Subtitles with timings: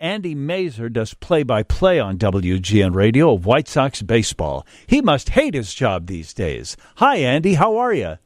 [0.00, 4.64] Andy Masur does play by play on WGN Radio of White Sox baseball.
[4.86, 6.76] He must hate his job these days.
[6.96, 7.54] Hi, Andy.
[7.54, 8.18] How are you?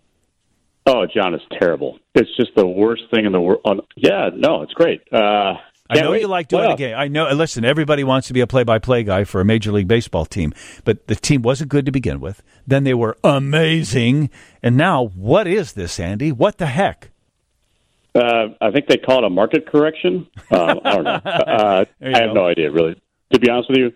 [0.85, 1.99] Oh, John, it's terrible.
[2.15, 3.87] It's just the worst thing in the world.
[3.97, 5.01] Yeah, no, it's great.
[5.11, 5.55] Uh,
[5.89, 6.21] I know wait.
[6.21, 6.95] you like doing well, a game.
[6.95, 7.31] I know.
[7.33, 10.53] Listen, everybody wants to be a play-by-play guy for a major league baseball team,
[10.85, 12.43] but the team wasn't good to begin with.
[12.67, 14.29] Then they were amazing,
[14.63, 16.33] and now what is this, Andy?
[16.33, 17.12] What the heck?
[18.15, 20.27] Uh, I think they call it a market correction.
[20.51, 21.21] Uh, I don't know.
[21.25, 22.35] Uh, I have go.
[22.35, 23.01] no idea, really.
[23.33, 23.93] To be honest with you,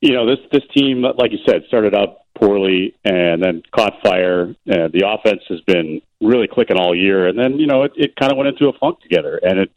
[0.00, 4.54] you know this this team, like you said, started out poorly and then caught fire.
[4.68, 8.16] Uh, the offense has been really clicking all year, and then you know it, it
[8.16, 9.70] kind of went into a funk together, and it.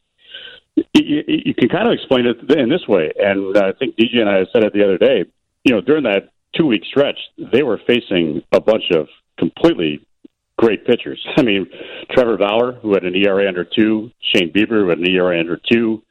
[0.95, 4.29] You, you can kind of explain it in this way, and I think DJ and
[4.29, 5.25] I said it the other day.
[5.63, 10.03] You know, during that two week stretch, they were facing a bunch of completely
[10.57, 11.23] great pitchers.
[11.37, 11.67] I mean,
[12.11, 15.59] Trevor Bauer, who had an ERA under two, Shane Bieber, who had an ERA under
[15.71, 16.03] two.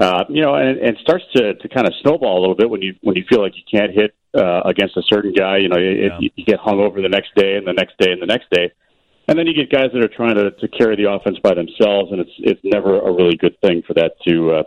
[0.00, 2.82] Uh, you know, and, and starts to, to kind of snowball a little bit when
[2.82, 5.58] you when you feel like you can't hit uh, against a certain guy.
[5.58, 6.28] You know, it, yeah.
[6.34, 8.72] you get hung over the next day and the next day and the next day,
[9.28, 12.10] and then you get guys that are trying to, to carry the offense by themselves,
[12.10, 14.62] and it's it's never a really good thing for that to uh,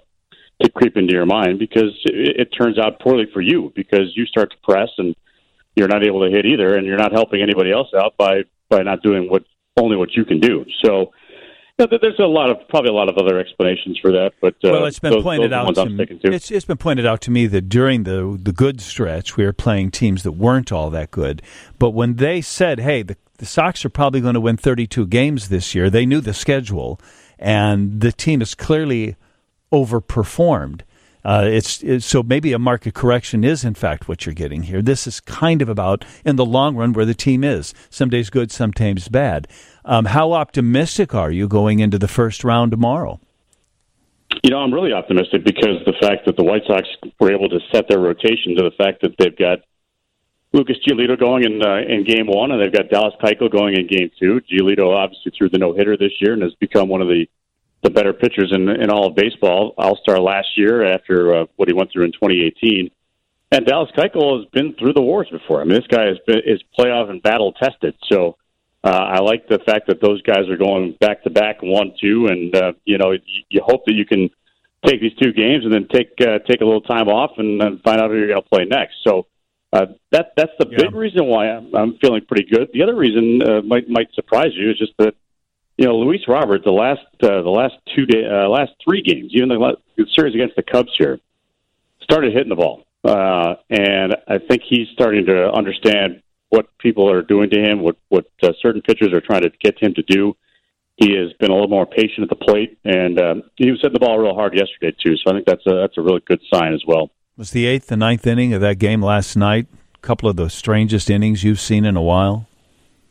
[0.64, 4.26] to creep into your mind because it, it turns out poorly for you because you
[4.26, 5.14] start to press and
[5.76, 8.84] you're not able to hit either, and you're not helping anybody else out by by
[8.84, 9.44] not doing what
[9.78, 10.66] only what you can do.
[10.84, 11.12] So
[11.78, 14.86] there's a lot of probably a lot of other explanations for that, but uh, well,
[14.86, 16.06] it's been those, pointed those out to me.
[16.06, 16.34] To.
[16.34, 19.54] It's, it's been pointed out to me that during the the good stretch, we were
[19.54, 21.42] playing teams that weren't all that good.
[21.78, 25.50] But when they said, "Hey, the, the Sox are probably going to win 32 games
[25.50, 27.00] this year," they knew the schedule,
[27.38, 29.16] and the team has clearly
[29.72, 30.82] overperformed.
[31.24, 34.82] Uh, it's, it's, so maybe a market correction is in fact what you're getting here.
[34.82, 37.74] This is kind of about in the long run where the team is.
[37.90, 39.48] Some days good, sometimes bad.
[39.84, 43.20] Um, how optimistic are you going into the first round tomorrow?
[44.44, 46.88] You know, I'm really optimistic because the fact that the White Sox
[47.20, 49.60] were able to set their rotation to the fact that they've got
[50.54, 53.88] Lucas Giolito going in uh, in Game One, and they've got Dallas Keuchel going in
[53.88, 54.42] Game Two.
[54.52, 57.28] Giolito obviously threw the no hitter this year and has become one of the
[57.84, 59.74] the better pitchers in in all of baseball.
[59.78, 62.90] All Star last year after uh, what he went through in 2018.
[63.52, 65.62] And Dallas Keuchel has been through the wars before.
[65.62, 67.96] I mean, this guy has been is playoff and battle tested.
[68.12, 68.36] So
[68.84, 72.28] uh, I like the fact that those guys are going back to back one two,
[72.28, 74.30] and uh, you know you, you hope that you can
[74.86, 77.82] take these two games and then take uh, take a little time off and, and
[77.84, 78.96] find out who you're going to play next.
[79.04, 79.28] So.
[79.74, 80.78] Uh, that that's the yeah.
[80.78, 82.70] big reason why I'm, I'm feeling pretty good.
[82.72, 85.14] The other reason uh, might might surprise you is just that
[85.78, 89.32] you know, Luis Robert, the last uh, the last two day, uh, last three games,
[89.34, 91.20] even the, the series against the Cubs here,
[92.02, 97.22] started hitting the ball, uh, and I think he's starting to understand what people are
[97.22, 100.36] doing to him, what what uh, certain pitchers are trying to get him to do.
[100.96, 103.94] He has been a little more patient at the plate, and um, he was hitting
[103.94, 105.16] the ball real hard yesterday too.
[105.18, 107.12] So I think that's a that's a really good sign as well.
[107.38, 110.50] Was the eighth and ninth inning of that game last night a couple of the
[110.50, 112.48] strangest innings you've seen in a while?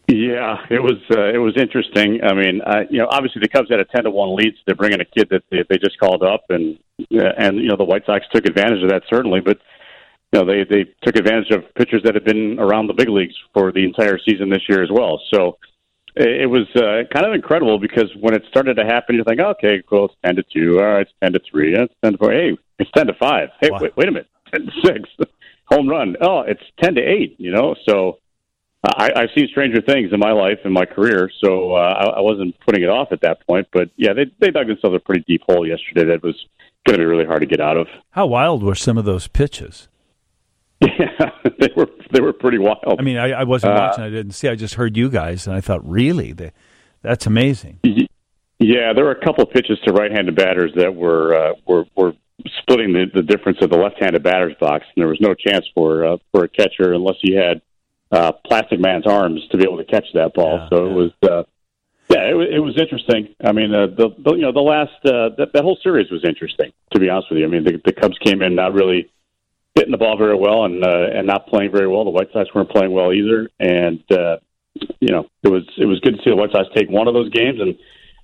[0.09, 2.21] Yeah, it was uh, it was interesting.
[2.23, 4.55] I mean, uh, you know, obviously the Cubs had a ten to one lead.
[4.55, 6.79] So they're bringing a kid that they, they just called up, and
[7.13, 9.41] uh, and you know the White Sox took advantage of that certainly.
[9.41, 9.59] But
[10.33, 13.35] you know they they took advantage of pitchers that had been around the big leagues
[13.53, 15.21] for the entire season this year as well.
[15.35, 15.59] So
[16.15, 19.41] it, it was uh, kind of incredible because when it started to happen, you think,
[19.41, 20.79] okay, cool, it's ten to two.
[20.79, 21.75] All right, it's ten to three.
[21.75, 22.31] It's ten to four.
[22.31, 23.49] Hey, it's ten to five.
[23.61, 23.81] Hey, wow.
[23.83, 25.09] wait, wait a minute, ten to six.
[25.71, 26.17] Home run.
[26.21, 27.35] Oh, it's ten to eight.
[27.39, 28.19] You know, so
[28.95, 32.21] I, I've seen stranger things in my life and my career, so uh, I, I
[32.21, 33.69] wasn't putting it off at that point.
[33.73, 36.35] But yeah, they they dug themselves a pretty deep hole yesterday that was
[36.87, 37.89] going to be really hard to get out of.
[38.11, 39.89] How wild were some of those pitches?
[40.81, 42.97] Yeah, they were they were pretty wild.
[42.99, 44.49] I mean, I, I wasn't uh, watching; I didn't see.
[44.49, 46.53] I just heard you guys, and I thought, really, they,
[47.03, 47.81] that's amazing.
[48.59, 52.13] Yeah, there were a couple of pitches to right-handed batters that were uh, were were
[52.61, 56.05] splitting the, the difference of the left-handed batter's box, and there was no chance for
[56.05, 57.61] uh, for a catcher unless he had
[58.13, 60.59] uh, Plastic Man's arms to be able to catch that ball.
[60.59, 60.91] Yeah, so yeah.
[60.91, 61.43] it was, uh,
[62.09, 63.35] yeah, it, it was interesting.
[63.45, 66.25] I mean, uh, the, the you know the last uh, that, that whole series was
[66.25, 66.73] interesting.
[66.93, 69.11] To be honest with you, I mean the, the Cubs came in not really
[69.75, 72.05] hitting the ball very well and uh, and not playing very well.
[72.05, 74.37] The White Sox weren't playing well either, and uh,
[75.01, 77.15] you know it was it was good to see the White Sox take one of
[77.15, 77.77] those games and.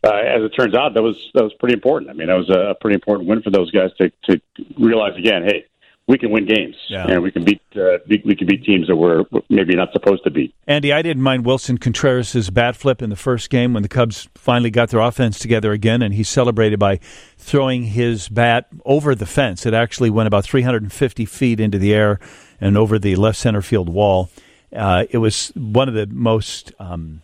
[0.05, 2.11] Uh, as it turns out, that was that was pretty important.
[2.11, 4.41] I mean, that was a, a pretty important win for those guys to to
[4.77, 5.67] realize again, hey,
[6.13, 7.07] we can win games yeah.
[7.09, 10.31] and we can beat uh, we can beat teams that we're maybe not supposed to
[10.31, 10.55] beat.
[10.67, 14.29] Andy, I didn't mind Willson Contreras' bat flip in the first game when the Cubs
[14.35, 16.99] finally got their offense together again, and he celebrated by
[17.39, 19.65] throwing his bat over the fence.
[19.65, 22.21] It actually went about 350 feet into the air
[22.61, 24.29] and over the left center field wall.
[24.77, 27.23] Uh, it was one of the most um,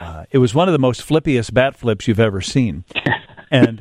[0.00, 2.82] uh, it was one of the most flippiest bat flips you've ever seen,
[3.52, 3.80] and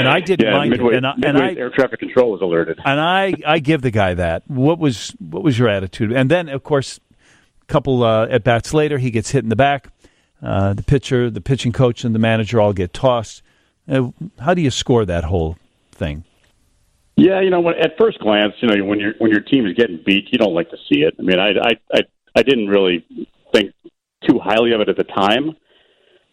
[0.00, 0.96] and I didn't yeah, mind midway, it.
[0.98, 2.80] And I, and I, air traffic control was alerted.
[2.84, 4.42] And I, I give the guy that.
[4.48, 6.12] What was what was your attitude?
[6.12, 7.00] And then, of course,
[7.62, 9.88] a couple uh, at bats later, he gets hit in the back.
[10.42, 13.42] Uh, the pitcher, the pitching coach, and the manager all get tossed.
[13.88, 15.58] Uh, how do you score that whole
[15.92, 16.24] thing?
[17.16, 19.74] Yeah, you know, when, at first glance, you know, when your when your team is
[19.74, 21.14] getting beat, you don't like to see it.
[21.18, 22.00] I mean, I I I,
[22.36, 23.04] I didn't really
[23.52, 23.72] think
[24.26, 25.56] too highly of it at the time.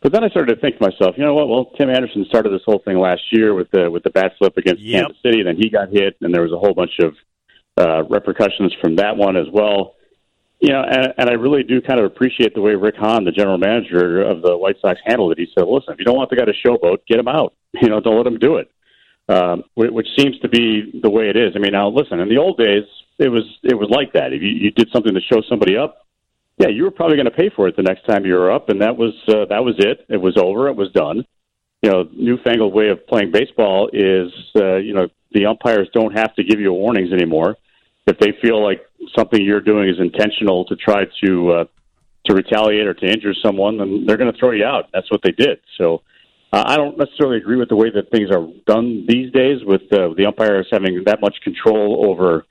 [0.01, 1.49] But then I started to think to myself, you know what?
[1.49, 4.55] Well, Tim Anderson started this whole thing last year with the with the bat flip
[4.57, 5.05] against yep.
[5.05, 5.43] Kansas City.
[5.43, 7.15] Then he got hit, and there was a whole bunch of
[7.77, 9.95] uh, repercussions from that one as well.
[10.59, 13.31] You know, and, and I really do kind of appreciate the way Rick Hahn, the
[13.31, 15.39] general manager of the White Sox, handled it.
[15.39, 17.53] He said, "Listen, if you don't want the guy to showboat, get him out.
[17.81, 18.71] You know, don't let him do it."
[19.29, 21.51] Um, which seems to be the way it is.
[21.55, 22.85] I mean, now listen, in the old days,
[23.19, 24.31] it was it was like that.
[24.31, 26.06] If you, you did something to show somebody up,
[26.57, 28.69] yeah, you were probably going to pay for it the next time you were up,
[28.69, 30.05] and that was uh, that was it.
[30.09, 30.67] It was over.
[30.67, 31.25] It was done.
[31.83, 36.33] You know, newfangled way of playing baseball is uh, you know the umpires don't have
[36.35, 37.57] to give you warnings anymore.
[38.07, 38.81] If they feel like
[39.15, 41.65] something you're doing is intentional to try to uh,
[42.25, 44.85] to retaliate or to injure someone, then they're going to throw you out.
[44.93, 45.59] That's what they did.
[45.77, 46.01] So
[46.51, 49.81] uh, I don't necessarily agree with the way that things are done these days, with
[49.93, 52.45] uh, the umpires having that much control over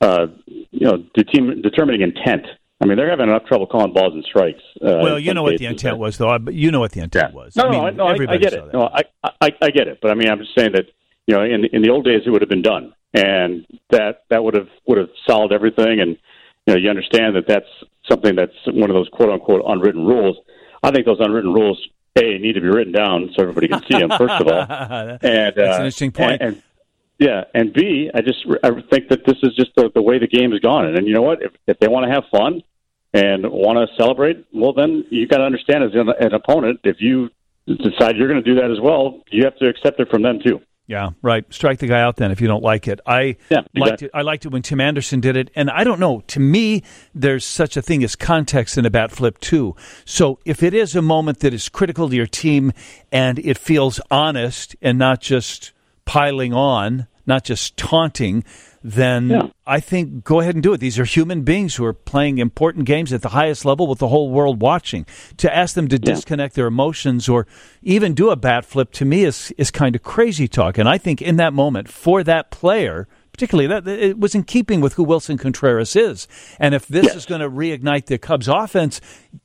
[0.00, 2.46] uh, you know team determining intent.
[2.82, 4.60] I mean, they're having enough trouble calling balls and strikes.
[4.80, 6.36] Uh, well, you know what the intent was, though.
[6.38, 7.36] But you know what the intent yeah.
[7.36, 7.54] was.
[7.54, 8.64] No, I mean, no, no, I, I get it.
[8.64, 8.72] That.
[8.72, 9.02] No, I,
[9.40, 10.00] I, I get it.
[10.02, 10.86] But I mean, I'm just saying that
[11.26, 14.42] you know, in in the old days, it would have been done, and that that
[14.42, 16.00] would have would have solved everything.
[16.00, 16.18] And
[16.66, 17.68] you know, you understand that that's
[18.08, 20.36] something that's one of those quote unquote unwritten rules.
[20.82, 21.80] I think those unwritten rules
[22.16, 24.10] a need to be written down so everybody can see them.
[24.10, 24.60] First of all,
[25.22, 26.42] and that's uh, an interesting point.
[26.42, 26.62] And, and,
[27.18, 30.26] yeah, and B, I just I think that this is just the, the way the
[30.26, 30.86] game has gone.
[30.86, 31.40] And, and you know what?
[31.40, 32.62] If if they want to have fun
[33.12, 36.96] and want to celebrate, well, then you got to understand as an, an opponent, if
[37.00, 37.28] you
[37.66, 40.40] decide you're going to do that as well, you have to accept it from them
[40.44, 40.60] too.
[40.86, 41.44] Yeah, right.
[41.48, 43.00] Strike the guy out then if you don't like it.
[43.06, 44.10] I yeah, liked it.
[44.12, 46.22] I liked it when Tim Anderson did it, and I don't know.
[46.26, 46.82] To me,
[47.14, 49.76] there's such a thing as context in a bat flip too.
[50.04, 52.72] So if it is a moment that is critical to your team
[53.12, 55.72] and it feels honest and not just
[56.04, 58.44] piling on, not just taunting,
[58.82, 59.48] then yeah.
[59.66, 60.78] I think go ahead and do it.
[60.78, 64.08] These are human beings who are playing important games at the highest level with the
[64.08, 65.06] whole world watching.
[65.38, 66.14] To ask them to yeah.
[66.14, 67.46] disconnect their emotions or
[67.82, 70.78] even do a bat flip to me is is kind of crazy talk.
[70.78, 74.80] And I think in that moment for that player– particularly that it was in keeping
[74.80, 76.28] with who Willson Contreras is.
[76.58, 77.16] And if this yes.
[77.16, 79.00] is going to reignite the Cubs offense,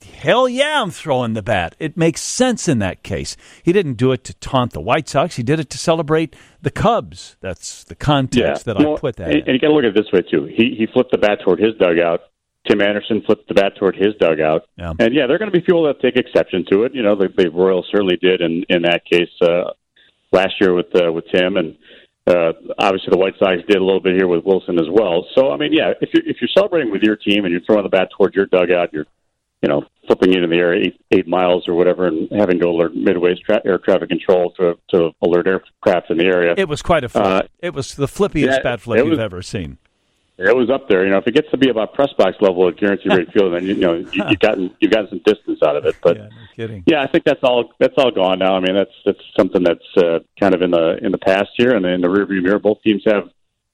[0.05, 1.75] hell yeah, I'm throwing the bat.
[1.79, 3.37] It makes sense in that case.
[3.63, 5.37] He didn't do it to taunt the White Sox.
[5.37, 7.37] He did it to celebrate the Cubs.
[7.39, 8.73] That's the context yeah.
[8.73, 9.31] that well, I put that.
[9.31, 10.45] And, and you got to look at it this way too.
[10.45, 12.21] He he flipped the bat toward his dugout.
[12.67, 14.63] Tim Anderson flipped the bat toward his dugout.
[14.77, 14.91] Yeah.
[14.99, 16.93] And yeah, there are going to be people that take exception to it.
[16.93, 19.71] You know, the, the Royals certainly did in in that case uh,
[20.31, 21.77] last year with uh, with Tim and
[22.27, 25.25] uh, obviously, the White Sox did a little bit here with Willson as well.
[25.33, 27.83] So, I mean, yeah, if you're if you're celebrating with your team and you're throwing
[27.83, 29.05] the bat towards your dugout, you're
[29.61, 32.67] you know flipping it in the air eight eight miles or whatever, and having to
[32.67, 36.53] alert Midway's tra- air traffic control to to alert aircraft in the area.
[36.57, 37.25] It was quite a flip.
[37.25, 39.77] Uh, it was the flippiest yeah, bat flip you've ever seen.
[40.39, 41.03] It was up there.
[41.03, 43.55] You know, if it gets to be about press box level at Guaranteed Rate Field,
[43.55, 45.95] then you, you know you, you've gotten you've gotten some distance out of it.
[46.01, 46.83] But yeah, no kidding.
[46.85, 48.55] Yeah, I think that's all that's all gone now.
[48.55, 51.75] I mean, that's that's something that's uh, kind of in the in the past here
[51.75, 52.59] and in the rearview mirror.
[52.59, 53.31] Both teams have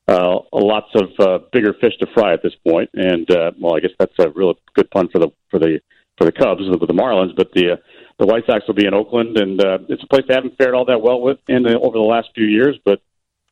[0.07, 3.82] uh, lots of uh, bigger fish to fry at this point, and uh, well, I
[3.82, 5.82] guess that's a real good pun for the for the
[6.17, 7.75] for the Cubs with the Marlins, but the uh,
[8.20, 10.75] the White Sox will be in Oakland, and uh, it's a place they haven't fared
[10.75, 13.01] all that well with in the, over the last few years, but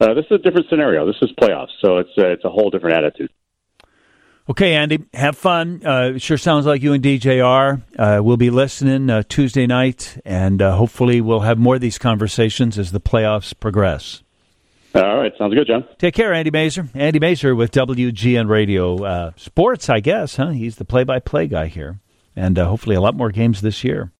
[0.01, 1.05] uh, this is a different scenario.
[1.05, 3.29] This is playoffs, so it's uh, it's a whole different attitude.
[4.49, 5.85] Okay, Andy, have fun.
[5.85, 7.81] Uh, sure sounds like you and DJ are.
[7.97, 11.99] Uh, we'll be listening uh, Tuesday night, and uh, hopefully we'll have more of these
[11.99, 14.23] conversations as the playoffs progress.
[14.95, 15.85] All right, sounds good, John.
[15.99, 16.89] Take care, Andy Masur.
[16.93, 20.35] Andy Masur with WGN Radio uh, Sports, I guess.
[20.35, 20.49] Huh?
[20.49, 21.99] He's the play-by-play guy here,
[22.35, 24.09] and uh, hopefully a lot more games this year.